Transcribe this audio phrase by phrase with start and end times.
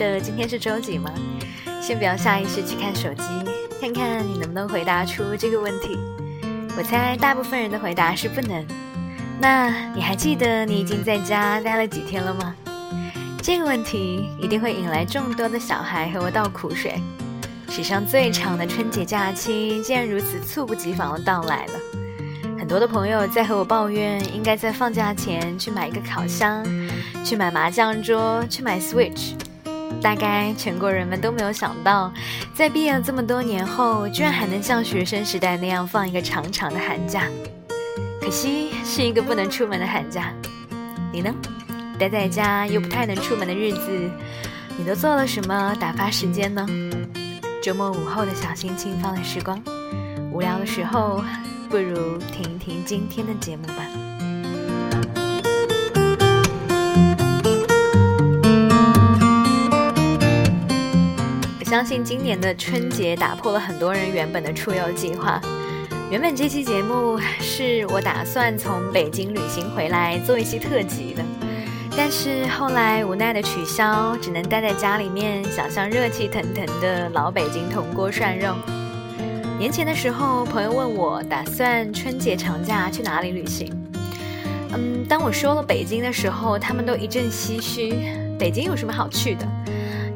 [0.00, 1.10] 的今天是周几吗？
[1.82, 3.24] 先不要下意识去看手机，
[3.80, 5.98] 看看你能不能回答出这个问题。
[6.78, 8.66] 我猜大部分人的回答是不能。
[9.38, 12.54] 那你还记得你已经在家待了几天了吗？
[13.42, 16.98] 这个问题一定会引来众多的小孩和我倒苦水。
[17.68, 21.72] 史上最长的春节假期竟然如此猝不及防的到来了。
[22.58, 26.64] 很多的朋友在和我抱怨，应该在放假前去买一个烤箱，
[27.24, 29.32] 去买麻将桌，去买 Switch。
[30.02, 32.12] 大概全国人们都没有想到，
[32.54, 37.24] 在毕业这么多年后，居然还能像学生时代那样放一个长长的寒假。
[38.20, 40.32] 可惜是一个不能出门的寒假。
[41.12, 41.34] 你呢？
[41.98, 44.10] 待在家又不太能出门的日子，
[44.78, 46.66] 你都做了什么打发时间呢？
[47.62, 49.62] 周末午后的小心轻放的时光，
[50.32, 51.22] 无聊的时候，
[51.68, 53.89] 不如听一听今天的节目吧。
[61.80, 65.40] 相信今年的春节打破了很多人原本的出游计划。
[66.10, 71.24] 原本这期节目是我打算从北京旅行回来做一期特辑的。
[71.96, 78.54] 但是后来无奈的取消，只能待在家里面，想象热气腾腾的老北京铜锅涮肉。
[79.58, 83.72] 年前的时候，朋友问我打算春节长假去哪里旅行。
[84.74, 87.94] 嗯，当我说了北京的时候，他们都一阵唏嘘。
[88.38, 89.48] 北京有什么好去的？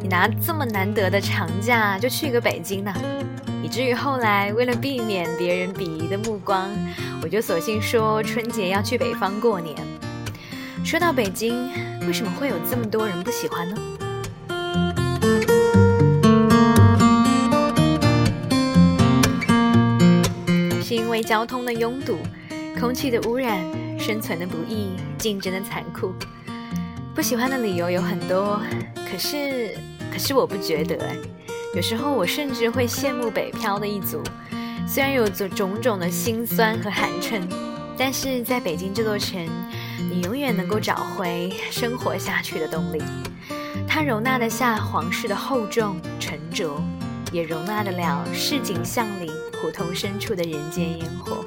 [0.05, 2.92] 你拿这么难得的长假就去一个北京呢？
[3.62, 6.69] 以至于后来为了避免别人鄙夷的目光，
[7.22, 9.74] 我就索性说春节要去北方过年。
[10.84, 11.70] 说到北京，
[12.06, 13.77] 为什么会有这么多人不喜欢呢？
[20.83, 22.18] 是因为交通的拥堵、
[22.79, 23.58] 空气的污染、
[23.98, 26.12] 生存的不易、竞争的残酷。
[27.14, 28.61] 不喜欢的理由有很多，
[29.08, 29.79] 可是，
[30.14, 31.17] 可是我不觉得哎。
[31.75, 34.23] 有时候我甚至会羡慕北漂的一族，
[34.86, 37.42] 虽然有着种种的辛酸和寒碜，
[37.98, 39.45] 但是在北京这座城。
[40.11, 43.03] 你永远能够找回生活下去的动力，
[43.89, 46.80] 它容纳得下皇室的厚重沉着，
[47.33, 49.29] 也容纳得了市井巷里
[49.61, 51.45] 胡同深处的人间烟火。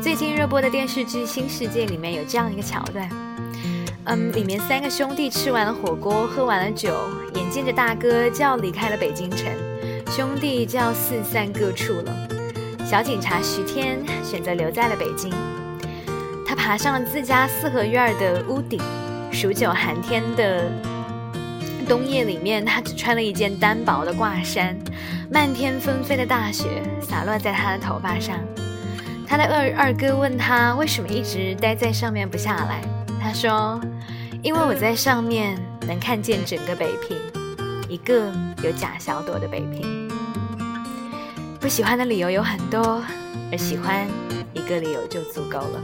[0.00, 3.08] 最近热播的电视剧《新世界》里面有这样一个桥段，
[4.06, 6.90] 嗯，里面三个兄弟吃完了火锅，喝完了酒，
[7.34, 9.46] 眼见着大哥就要离开了北京城，
[10.08, 12.12] 兄弟就要四散各处了。
[12.84, 15.32] 小警察徐天选择留在了北京。
[16.46, 18.78] 他爬上了自家四合院的屋顶，
[19.32, 20.70] 数九寒天的
[21.88, 24.78] 冬夜里面，他只穿了一件单薄的挂衫，
[25.30, 28.38] 漫天纷飞的大雪洒落在他的头发上。
[29.26, 32.82] 他的二二哥问他为什么一直待在上面不下来，
[33.20, 33.80] 他说
[34.44, 37.16] ：“因为我在上面能看见整个北平，
[37.88, 38.30] 一个
[38.62, 40.06] 有假小朵的北平。”
[41.58, 43.02] 不喜欢的理由有很多，
[43.50, 44.06] 而喜欢
[44.52, 45.82] 一个理由就足够了。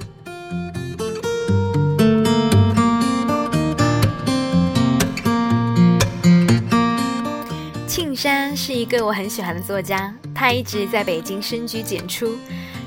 [7.86, 12.36] 庆山是一个我很喜欢的作家，他一直在北京深居简出。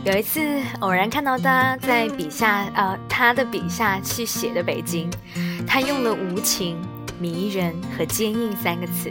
[0.05, 0.39] 有一次
[0.81, 5.09] 偶然看到他在笔下，呃，他的笔下去写的北京，
[5.67, 6.77] 他用了无情、
[7.19, 9.09] 迷人和坚硬三个词。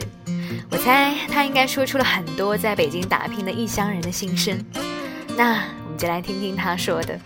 [0.69, 4.57] 我猜他应该说出了很多在北京打拼的异乡人的心声。
[5.35, 7.19] 那我们就来听听他说的。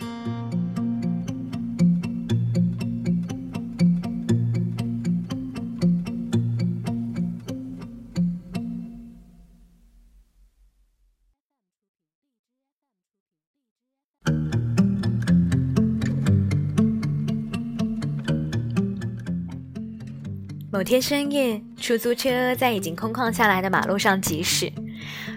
[20.78, 24.72] 某天深夜，出租车在已经空旷下来的马路上疾驶。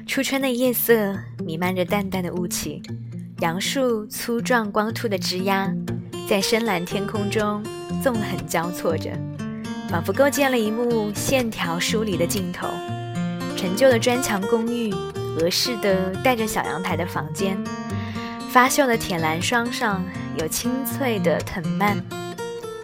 [0.07, 2.83] 初春的夜色弥漫着淡淡的雾气，
[3.39, 5.75] 杨树粗壮光秃的枝桠
[6.29, 7.65] 在深蓝天空中
[8.03, 9.19] 纵横交错着，
[9.89, 12.69] 仿佛构建了一幕线条疏离的镜头。
[13.57, 14.93] 陈旧的砖墙公寓，
[15.39, 17.57] 俄式的带着小阳台的房间，
[18.51, 20.05] 发锈的铁栏霜上
[20.39, 21.97] 有清脆的藤蔓，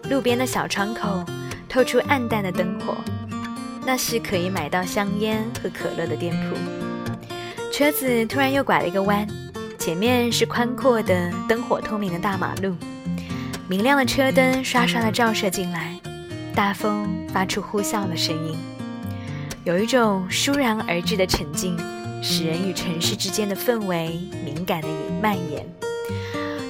[0.09, 1.23] 路边的小窗口。
[1.69, 2.97] 透出暗淡的灯火，
[3.85, 6.57] 那是可以买到香烟和可乐的店铺。
[7.73, 9.27] 车子突然又拐了一个弯，
[9.79, 12.75] 前面是宽阔的、灯火通明的大马路，
[13.69, 15.95] 明亮的车灯刷刷的照射进来，
[16.55, 18.57] 大风发出呼啸的声音，
[19.65, 21.77] 有一种倏然而至的沉静，
[22.23, 24.89] 使人与城市之间的氛围敏感的
[25.21, 25.67] 蔓延。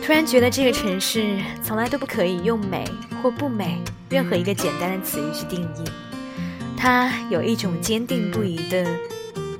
[0.07, 2.85] 突然觉得这个城市从来都不可以用美
[3.21, 5.85] 或不美任何一个简单的词语去定义，
[6.77, 8.87] 它有一种坚定不移的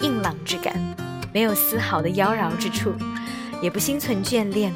[0.03, 0.73] 硬朗之感，
[1.35, 2.93] 没有丝毫的妖娆之处，
[3.61, 4.73] 也不心存眷恋。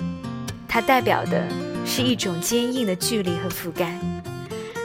[0.67, 1.47] 它代表的
[1.87, 3.97] 是一种坚硬的距离和覆盖。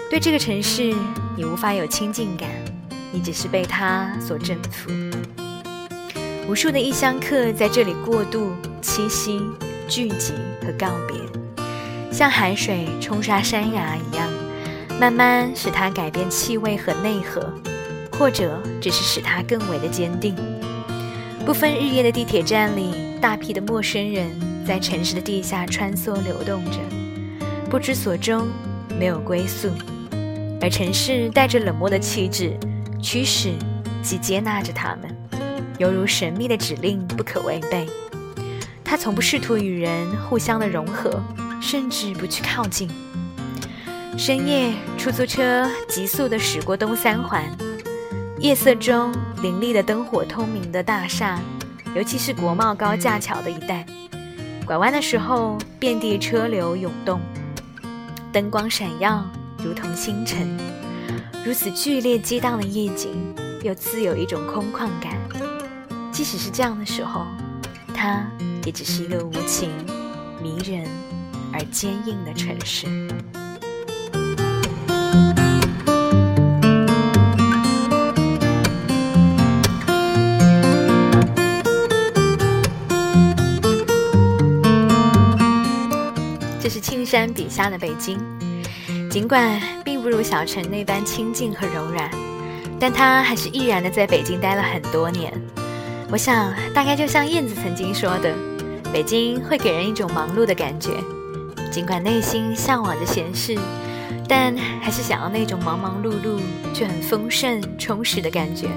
[0.07, 0.93] 对这个城市，
[1.35, 2.47] 你无法有亲近感，
[3.11, 4.91] 你只是被它所征服。
[6.47, 8.51] 无数的异乡客在这里过渡、
[8.83, 9.41] 栖息、
[9.87, 11.17] 聚集和告别，
[12.11, 14.27] 像海水冲刷山崖一样，
[14.99, 17.53] 慢慢使它改变气味和内核，
[18.13, 20.35] 或者只是使它更为的坚定。
[21.45, 24.27] 不分日夜的地铁站里，大批的陌生人
[24.65, 26.79] 在城市的地下穿梭流动着，
[27.69, 28.47] 不知所终，
[28.99, 29.69] 没有归宿。
[30.61, 32.57] 而城市带着冷漠的气质，
[32.99, 33.53] 驱使
[34.01, 35.15] 及接纳着他们，
[35.77, 37.85] 犹如神秘的指令，不可违背。
[38.85, 41.21] 他从不试图与人互相的融合，
[41.59, 42.87] 甚至不去靠近。
[44.17, 47.43] 深夜，出租车急速地驶过东三环，
[48.39, 49.11] 夜色中
[49.41, 51.39] 林立的灯火通明的大厦，
[51.95, 53.85] 尤其是国贸高架桥的一带，
[54.65, 57.19] 拐弯的时候，遍地车流涌动，
[58.31, 59.25] 灯光闪耀。
[59.63, 60.47] 如同星辰，
[61.43, 63.09] 如此剧烈激荡的夜景，
[63.63, 65.17] 又自有一种空旷感。
[66.11, 67.25] 即使是这样的时候，
[67.95, 68.23] 他
[68.65, 69.69] 也只是一个无情、
[70.41, 70.83] 迷人
[71.53, 72.88] 而坚硬的城市。
[86.59, 88.19] 这是青山笔下的北京。
[89.12, 92.09] 尽管并不如小城那般清静和柔软，
[92.79, 95.31] 但他还是毅然的在北京待了很多年。
[96.12, 98.35] 我想，大概就像燕子曾经说的，
[98.91, 100.91] 北京会给人一种忙碌的感觉。
[101.71, 103.57] 尽管内心向往着闲适，
[104.27, 106.39] 但还是想要那种忙忙碌碌
[106.73, 108.67] 却很丰盛、充实的感觉。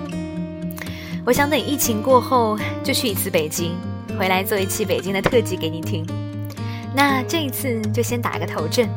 [1.25, 3.77] 我想等疫情过后就去一次北京，
[4.19, 6.05] 回来做一期北京的特辑给你听。
[6.95, 8.89] 那这一次就先打个头阵。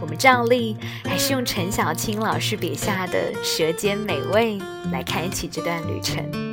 [0.00, 4.58] 我们照例还是用陈小青老师笔下的舌尖美味
[4.92, 6.47] 来开启这段旅程。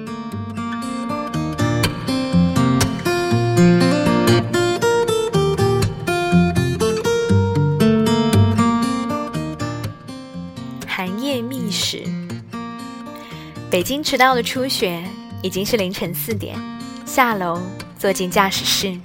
[13.75, 15.03] 北京迟到的初雪，
[15.41, 16.57] 已经是凌晨四点。
[17.05, 17.61] 下楼，
[17.99, 18.97] 坐进驾驶室，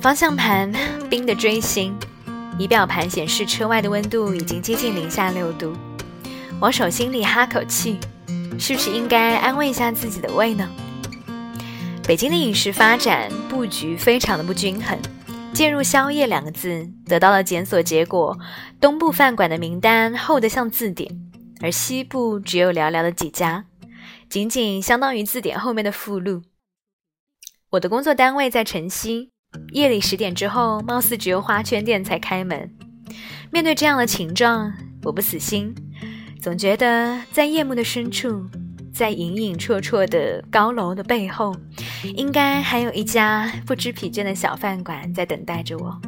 [0.00, 0.72] 方向盘
[1.10, 1.92] 冰得锥心。
[2.60, 5.72] 仪表盘显示车外的温度已经接近零下六度，
[6.60, 7.98] 往手心里哈口气，
[8.56, 10.70] 是不是应该安慰一下自己的胃呢？
[12.06, 14.96] 北京的饮食发展布局非常的不均衡，
[15.52, 18.38] 介入宵夜两个字得到了检索结果，
[18.80, 21.10] 东部饭馆的名单厚得像字典，
[21.60, 23.64] 而西部只有寥寥的几家，
[24.30, 26.42] 仅仅相当于字典后面的附录。
[27.70, 29.30] 我的工作单位在城西。
[29.72, 32.70] 夜里十点之后，貌似只有花圈店才开门。
[33.50, 34.70] 面对这样的情状，
[35.02, 35.74] 我不死心，
[36.42, 38.44] 总觉得在夜幕的深处，
[38.92, 41.56] 在隐隐绰绰的高楼的背后，
[42.14, 45.98] 应该还有一家不知疲倦的小饭馆在等待着我。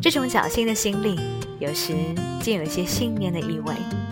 [0.00, 1.18] 这种侥幸的心理，
[1.58, 1.92] 有时
[2.40, 4.05] 竟有些信念的意味。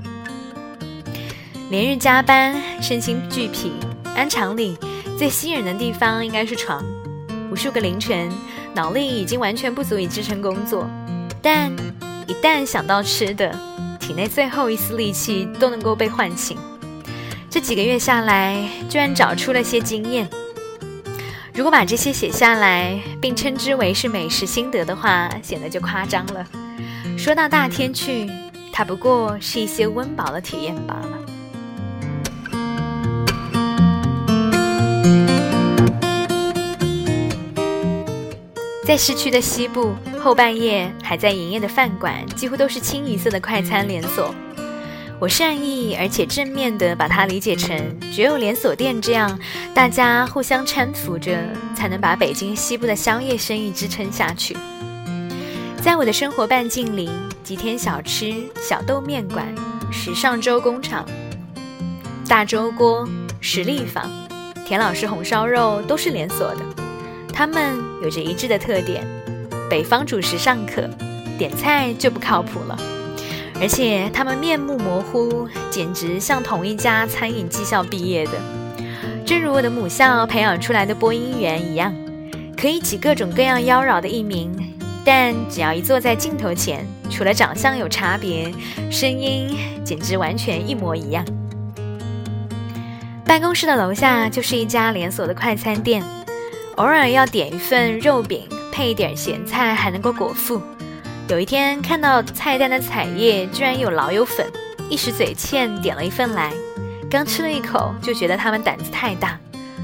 [1.75, 3.73] 连日加班，身心俱疲，
[4.14, 4.78] 安厂里
[5.19, 6.81] 最吸引人的地方应该是床。
[7.50, 8.31] 无数个凌晨。
[8.76, 10.88] 脑力已经完全不足以支撑工作，
[11.43, 11.73] 但
[12.28, 13.52] 一旦想到吃的，
[13.99, 16.57] 体内最后一丝力气都能够被唤醒。
[17.50, 20.28] 这几个月下来，居然找出了些经验。
[21.54, 26.47] 如果把这些写下来，并称之为是美食心得的话，显得就夸张了。
[27.19, 28.31] 说到大天去，
[28.73, 31.24] 它不过是一些温饱的体验罢了。
[38.85, 44.35] 在市区的西部，后半夜还在营业的饭馆，几乎都是清一色的快餐连锁。
[45.19, 47.75] 我善意而且正面的把它理解成，
[48.12, 49.38] 只有连锁店这样，
[49.73, 51.35] 大家互相搀扶着，
[51.75, 54.55] 才能把北京西部的宵夜生意支撑下去。
[55.81, 57.09] 在我的生活半径里，
[57.43, 59.47] 吉田小吃、小豆面馆、
[59.91, 61.07] 时尚粥工厂、
[62.29, 63.09] 大粥锅、
[63.41, 64.11] 实力坊、
[64.67, 66.84] 田老师红烧肉都是连锁的。
[67.35, 69.05] 他们有着一致的特点：
[69.69, 70.88] 北方主食尚可，
[71.37, 72.79] 点菜就不靠谱了。
[73.61, 78.33] 而且他们面目模糊，简直像同一家餐饮技校毕业的，
[79.26, 81.93] 正如我的母校培养出来的播音员一样，
[82.57, 84.53] 可以起各种各样妖娆的艺名，
[85.05, 88.53] 但只要一坐在镜头前，除了长相有差别，
[88.93, 91.25] 声音简直完全一模一样。
[93.25, 96.05] 办公室的楼下就是一家连锁的快餐店，
[96.76, 100.61] 偶尔要点一份肉饼，配一点咸菜，还能够果腹。
[101.28, 104.45] 有一天看到菜单的彩页居然有老友粉，
[104.90, 106.52] 一时嘴欠点了一份来，
[107.09, 109.38] 刚吃了一口就觉得他们胆子太大，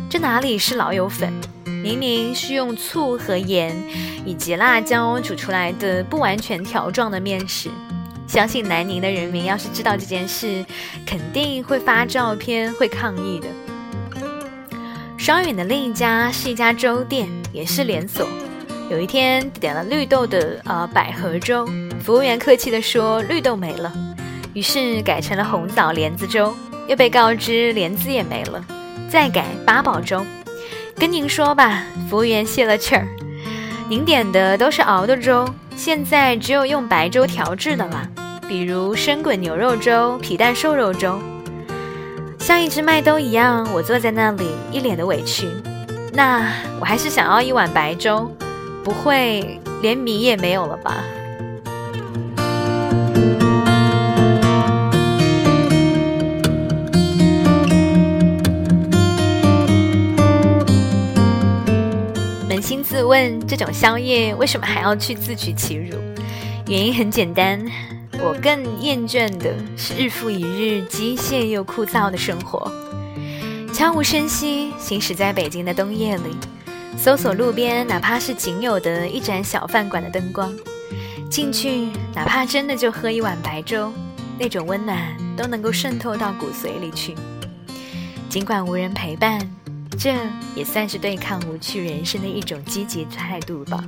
[0.09, 1.33] 这哪里是老友粉，
[1.65, 3.73] 明明是用醋和盐
[4.25, 7.71] 以及辣椒煮出来的不完全条状的面食。
[8.27, 10.65] 相信南宁的人民要是知道这件事，
[11.07, 13.47] 肯定会发照片会抗议的。
[15.31, 18.27] 稍远的另一家是一家粥店，也是连锁。
[18.91, 21.65] 有一天点了绿豆的呃百合粥，
[22.03, 23.93] 服务员客气地说绿豆没了，
[24.55, 26.53] 于是改成了红枣莲子粥，
[26.89, 28.65] 又被告知莲子也没了，
[29.09, 30.27] 再改八宝粥。
[30.97, 33.07] 跟您说吧，服务员泄了气儿，
[33.89, 38.05] 您点的都是熬的粥，现在只有用白粥调制的了，
[38.49, 41.21] 比如生滚牛肉粥、皮蛋瘦肉粥。
[42.51, 45.47] 像一只麦兜一样，我坐在那里一脸的委屈。
[46.13, 48.29] 那我还是想要一碗白粥。
[48.83, 50.97] 不会连米也没有了吧？
[62.49, 65.97] 扪心自问，这种宵夜为什么还要去自取其辱？
[66.67, 67.65] 原因很简单，
[68.23, 72.71] 我更厌倦的是日复一日机械又枯燥的生活，
[73.73, 76.37] 悄无声息行驶在北京的冬夜里。
[76.99, 80.55] 搜索路边哪怕是仅有的一盏小饭馆的灯光，
[81.31, 83.91] 进去哪怕真的就喝一碗白粥，
[84.39, 84.99] 那种温暖
[85.35, 87.15] 都能够渗透到骨髓里去。
[88.29, 89.41] 尽管无人陪伴，
[89.99, 90.15] 这
[90.55, 93.83] 也算是对抗无趣人生的一种积极态度吧。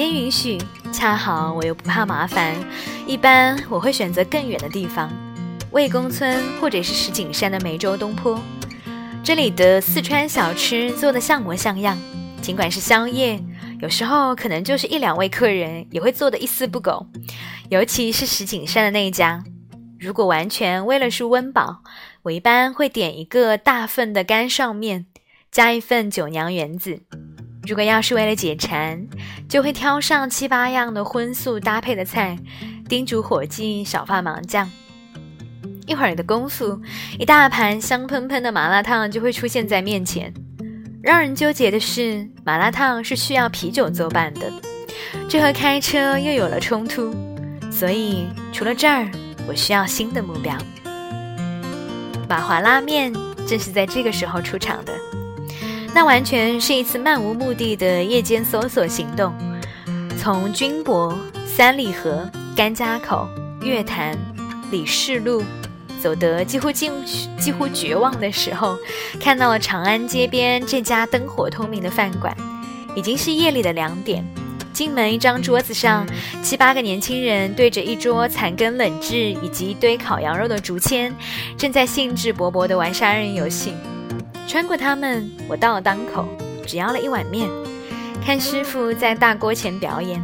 [0.00, 0.56] 时间允许，
[0.90, 2.56] 恰好我又不怕麻烦，
[3.06, 5.12] 一般我会选择更远的地方，
[5.72, 8.40] 魏公村或者是石景山的梅州东坡。
[9.22, 11.98] 这里的四川小吃做的像模像样，
[12.40, 13.38] 尽管是宵夜，
[13.82, 17.06] 有时候可能就是一两位客人也会做的一丝不苟。
[17.68, 19.44] 尤其是石景山的那一家，
[19.98, 21.82] 如果完全为了是温饱，
[22.22, 25.04] 我一般会点一个大份的干上面，
[25.52, 27.00] 加一份九娘圆子；
[27.66, 29.06] 如果要是为了解馋，
[29.48, 32.36] 就会挑上七八样的荤素搭配的菜，
[32.88, 34.68] 叮嘱伙计少放麻酱。
[35.86, 36.80] 一会儿的功夫，
[37.18, 40.32] 一大盘香喷喷的麻辣烫就会出现在面前。
[41.02, 44.52] 让人纠结的是，麻辣烫是需要啤酒作伴的，
[45.28, 47.14] 这和开车又有了冲突。
[47.70, 49.10] 所以，除了这儿，
[49.48, 50.56] 我需要新的目标。
[52.28, 53.12] 马华拉面
[53.46, 54.92] 正是在这个时候出场的。
[55.94, 59.34] 那完全是一次漫无目的的夜间搜索行动，
[60.18, 63.28] 从军博、三里河、甘家口、
[63.62, 64.16] 月坛、
[64.70, 65.42] 李氏路。
[66.00, 66.90] 走得几乎近
[67.38, 68.78] 几乎绝望的时候，
[69.20, 72.34] 看到了长安街边这家灯火通明的饭馆。
[72.96, 74.24] 已经是夜里的两点，
[74.72, 76.06] 进门一张桌子上，
[76.42, 81.14] 七八个年轻人对着一桌残羹冷炙以及一堆烤羊肉的竹签，
[81.58, 83.74] 正在兴致勃勃地玩杀人游戏。
[84.46, 86.26] 穿过他们，我到了档口，
[86.66, 87.48] 只要了一碗面，
[88.24, 90.20] 看师傅在大锅前表演。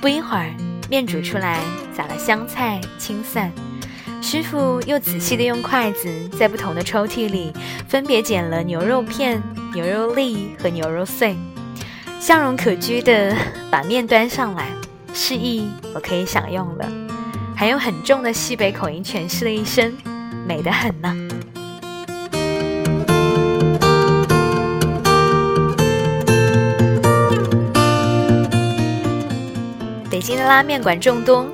[0.00, 0.52] 不一会儿，
[0.88, 1.60] 面煮出来，
[1.94, 3.52] 撒了香菜、青蒜。
[4.22, 7.52] 师傅又仔细地用筷子在不同的抽屉里
[7.88, 11.36] 分别捡了牛肉片、牛肉粒和牛肉碎，
[12.18, 13.34] 笑容可掬地
[13.70, 14.66] 把面端上来，
[15.14, 16.86] 示意我可以享用了，
[17.56, 19.96] 还用很重的西北口音诠释了一声
[20.46, 21.14] ：“美得很呢。”
[30.30, 31.44] 京的拉面馆众多。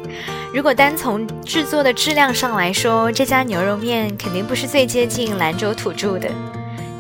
[0.53, 6.29] 如果单从制作的质量上来说，这家牛肉面肯定不是最接近兰州土著的，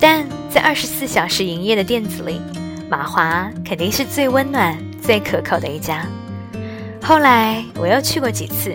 [0.00, 2.40] 但在二十四小时营业的店子里，
[2.88, 6.06] 马华肯定是最温暖、最可口的一家。
[7.02, 8.74] 后来我又去过几次，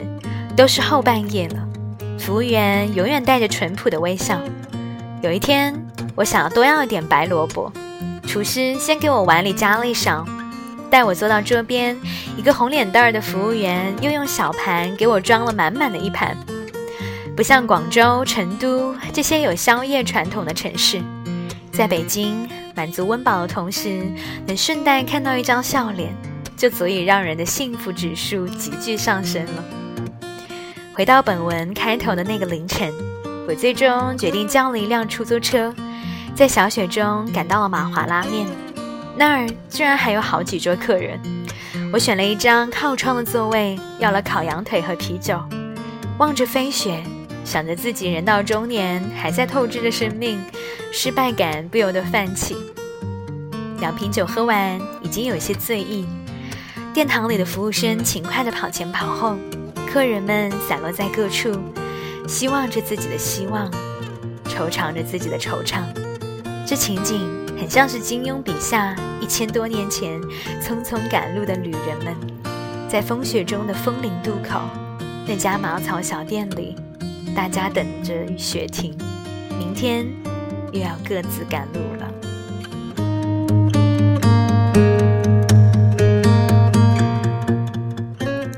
[0.55, 1.67] 都是后半夜了，
[2.19, 4.39] 服务员永远带着淳朴的微笑。
[5.21, 5.75] 有一天，
[6.15, 7.71] 我想要多要一点白萝卜，
[8.25, 10.25] 厨师先给我碗里加了一勺。
[10.89, 11.97] 带我坐到桌边，
[12.37, 16.35] 一个红脸蛋儿的服务员又用小盘给我装了满满的一盘。
[17.35, 21.01] 不像广州、成都这些有宵夜传统的城市，
[21.71, 24.05] 在北京满足温饱的同时，
[24.45, 26.13] 能顺带看到一张笑脸，
[26.57, 29.63] 就足以让人的幸福指数急剧上升了。
[30.93, 32.91] 回到本文开头的那个凌晨，
[33.47, 35.73] 我最终决定叫了一辆出租车，
[36.35, 38.45] 在小雪中赶到了马华拉面。
[39.15, 41.19] 那儿居然还有好几桌客人，
[41.93, 45.37] 我选了一张靠窗的座位，要了烤羊腿和啤酒，
[46.17, 47.03] 望着飞雪，
[47.43, 50.41] 想着自己人到中年还在透支着生命，
[50.93, 52.55] 失败感不由得泛起。
[53.81, 56.07] 两瓶酒喝完，已经有些醉意。
[56.93, 59.35] 殿堂里的服务生勤快地跑前跑后，
[59.85, 61.53] 客人们散落在各处，
[62.25, 63.69] 希望着自己的希望，
[64.45, 65.81] 惆怅着自己的惆怅。
[66.65, 67.27] 这情景
[67.61, 70.19] 很像是金庸笔下一千多年前
[70.59, 72.15] 匆匆赶路的旅人们，
[72.89, 74.59] 在风雪中的枫林渡口，
[75.27, 76.75] 那家茅草小店里，
[77.35, 78.97] 大家等着雪停，
[79.59, 80.07] 明天
[80.73, 82.11] 又要各自赶路了。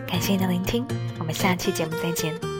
[0.07, 0.85] 感谢您的聆听，
[1.19, 2.52] 我们下期节目再见。